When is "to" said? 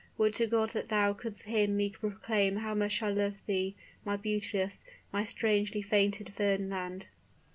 0.33-0.47